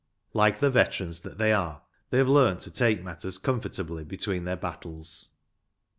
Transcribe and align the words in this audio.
Like 0.33 0.59
the 0.61 0.71
veterans 0.71 1.21
that 1.21 1.37
they 1.37 1.53
are, 1.53 1.83
they 2.09 2.17
have 2.17 2.27
learnt 2.27 2.61
to 2.61 2.71
take 2.71 3.03
matters 3.03 3.37
comfortably 3.37 4.03
between 4.03 4.45
their 4.45 4.57
battles. 4.57 5.29